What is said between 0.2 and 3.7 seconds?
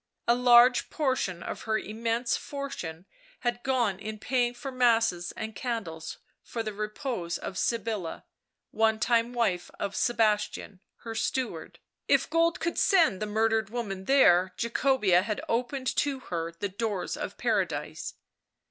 A large portion of her immense fortune had